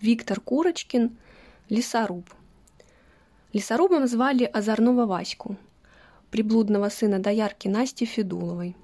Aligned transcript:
Виктор 0.00 0.40
Курочкин– 0.40 1.18
лесоруб. 1.68 2.24
Лесорубом 3.52 4.06
звали 4.06 4.44
Озорного 4.44 5.04
Ваську, 5.04 5.56
приблудного 6.30 6.88
сына 6.88 7.18
доярки 7.18 7.68
Насти 7.68 8.06
Федуловой. 8.06 8.76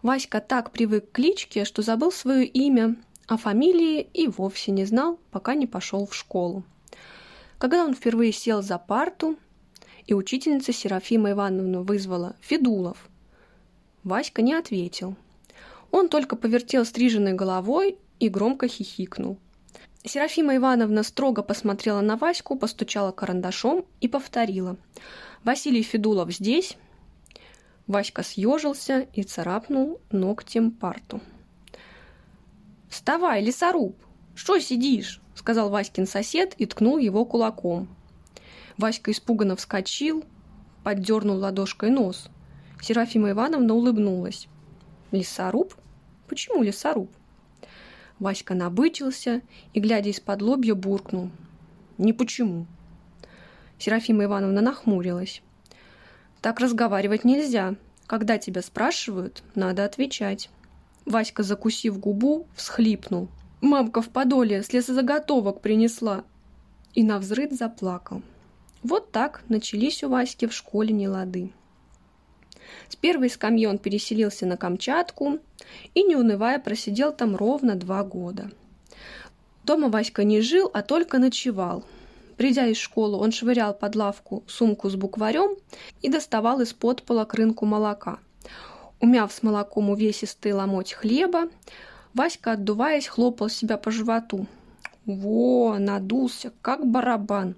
Васька 0.00 0.40
так 0.40 0.70
привык 0.70 1.10
к 1.10 1.12
кличке, 1.12 1.66
что 1.66 1.82
забыл 1.82 2.10
свое 2.10 2.46
имя, 2.46 2.96
а 3.26 3.36
фамилии 3.36 4.00
и 4.14 4.28
вовсе 4.28 4.72
не 4.72 4.86
знал, 4.86 5.18
пока 5.30 5.54
не 5.54 5.66
пошел 5.66 6.06
в 6.06 6.14
школу. 6.14 6.62
Когда 7.58 7.84
он 7.84 7.94
впервые 7.94 8.32
сел 8.32 8.62
за 8.62 8.78
парту, 8.78 9.36
и 10.06 10.14
учительница 10.14 10.72
Серафима 10.72 11.32
Ивановна 11.32 11.82
вызвала 11.82 12.34
«Федулов», 12.40 13.10
Васька 14.04 14.40
не 14.40 14.54
ответил. 14.54 15.16
Он 15.90 16.08
только 16.08 16.34
повертел 16.34 16.86
стриженной 16.86 17.34
головой 17.34 17.98
и 18.20 18.30
громко 18.30 18.68
хихикнул– 18.68 19.36
Серафима 20.04 20.56
Ивановна 20.56 21.02
строго 21.02 21.42
посмотрела 21.42 22.00
на 22.00 22.16
Ваську, 22.16 22.56
постучала 22.56 23.12
карандашом 23.12 23.84
и 24.00 24.08
повторила. 24.08 24.76
«Василий 25.44 25.82
Федулов 25.82 26.32
здесь?» 26.32 26.76
Васька 27.86 28.22
съежился 28.22 29.06
и 29.12 29.22
царапнул 29.22 30.00
ногтем 30.10 30.70
парту. 30.70 31.20
«Вставай, 32.88 33.42
лесоруб! 33.42 33.94
Что 34.34 34.58
сидишь?»— 34.58 35.20
сказал 35.34 35.68
Васькин 35.68 36.06
сосед 36.06 36.54
и 36.56 36.64
ткнул 36.64 36.96
его 36.96 37.26
кулаком. 37.26 37.88
Васька 38.78 39.10
испуганно 39.10 39.54
вскочил, 39.54 40.24
поддернул 40.82 41.36
ладошкой 41.36 41.90
нос. 41.90 42.30
Серафима 42.80 43.32
Ивановна 43.32 43.74
улыбнулась. 43.74 44.48
«Лесоруб? 45.10 45.74
Почему 46.26 46.62
лесоруб?» 46.62 47.10
Васька 48.20 48.54
набычился 48.54 49.40
и, 49.72 49.80
глядя 49.80 50.10
из-под 50.10 50.42
лобья, 50.42 50.74
буркнул. 50.74 51.30
«Не 51.98 52.12
почему». 52.12 52.66
Серафима 53.78 54.24
Ивановна 54.24 54.60
нахмурилась. 54.60 55.42
«Так 56.42 56.60
разговаривать 56.60 57.24
нельзя. 57.24 57.74
Когда 58.06 58.38
тебя 58.38 58.62
спрашивают, 58.62 59.42
надо 59.54 59.84
отвечать». 59.84 60.50
Васька, 61.06 61.42
закусив 61.42 61.98
губу, 61.98 62.46
всхлипнул. 62.54 63.28
«Мамка 63.62 64.02
в 64.02 64.10
подоле 64.10 64.62
с 64.62 64.72
лесозаготовок 64.72 65.60
принесла!» 65.60 66.24
И 66.94 67.02
навзрыд 67.02 67.52
заплакал. 67.52 68.22
Вот 68.82 69.12
так 69.12 69.42
начались 69.48 70.02
у 70.02 70.08
Васьки 70.08 70.46
в 70.46 70.54
школе 70.54 70.92
нелады. 70.92 71.52
С 72.88 72.96
первой 72.96 73.30
скамьи 73.30 73.66
он 73.66 73.78
переселился 73.78 74.46
на 74.46 74.56
Камчатку 74.56 75.38
и, 75.94 76.02
не 76.02 76.16
унывая, 76.16 76.58
просидел 76.58 77.12
там 77.12 77.36
ровно 77.36 77.74
два 77.74 78.02
года. 78.02 78.50
Дома 79.64 79.88
Васька 79.88 80.24
не 80.24 80.40
жил, 80.40 80.70
а 80.72 80.82
только 80.82 81.18
ночевал. 81.18 81.84
Придя 82.36 82.66
из 82.66 82.78
школы, 82.78 83.18
он 83.18 83.32
швырял 83.32 83.74
под 83.74 83.94
лавку 83.96 84.42
сумку 84.46 84.88
с 84.88 84.96
букварем 84.96 85.56
и 86.00 86.08
доставал 86.08 86.60
из-под 86.62 87.02
пола 87.02 87.24
крынку 87.24 87.66
молока. 87.66 88.18
Умяв 88.98 89.32
с 89.32 89.42
молоком 89.42 89.90
увесистый 89.90 90.52
ломоть 90.52 90.92
хлеба, 90.92 91.48
Васька, 92.14 92.52
отдуваясь, 92.52 93.06
хлопал 93.06 93.48
себя 93.48 93.76
по 93.76 93.90
животу. 93.90 94.46
Во, 95.06 95.76
надулся, 95.78 96.52
как 96.62 96.86
барабан. 96.86 97.56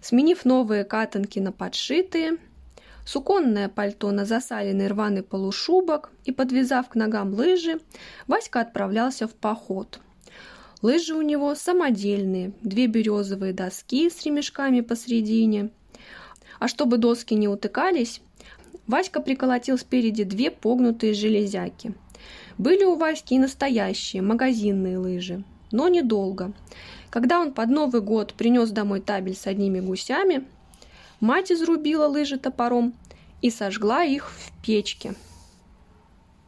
Сменив 0.00 0.44
новые 0.44 0.84
катанки 0.84 1.38
на 1.38 1.52
подшитые– 1.52 2.38
суконное 3.10 3.68
пальто 3.68 4.12
на 4.12 4.24
засаленный 4.24 4.86
рваный 4.86 5.24
полушубок 5.24 6.12
и, 6.24 6.30
подвязав 6.30 6.88
к 6.88 6.94
ногам 6.94 7.34
лыжи, 7.34 7.80
Васька 8.28 8.60
отправлялся 8.60 9.26
в 9.26 9.34
поход. 9.34 10.00
Лыжи 10.80 11.14
у 11.14 11.22
него 11.22 11.56
самодельные, 11.56 12.52
две 12.62 12.86
березовые 12.86 13.52
доски 13.52 14.08
с 14.08 14.24
ремешками 14.24 14.80
посредине. 14.80 15.70
А 16.60 16.68
чтобы 16.68 16.98
доски 16.98 17.34
не 17.34 17.48
утыкались, 17.48 18.22
Васька 18.86 19.20
приколотил 19.20 19.76
спереди 19.76 20.22
две 20.22 20.52
погнутые 20.52 21.12
железяки. 21.12 21.94
Были 22.58 22.84
у 22.84 22.94
Васьки 22.94 23.34
и 23.34 23.38
настоящие 23.40 24.22
магазинные 24.22 24.98
лыжи, 24.98 25.42
но 25.72 25.88
недолго. 25.88 26.52
Когда 27.10 27.40
он 27.40 27.54
под 27.54 27.70
Новый 27.70 28.02
год 28.02 28.34
принес 28.34 28.70
домой 28.70 29.00
табель 29.00 29.34
с 29.34 29.48
одними 29.48 29.80
гусями, 29.80 30.44
Мать 31.20 31.52
изрубила 31.52 32.06
лыжи 32.06 32.38
топором 32.38 32.94
и 33.42 33.50
сожгла 33.50 34.04
их 34.04 34.30
в 34.30 34.52
печке– 34.62 35.14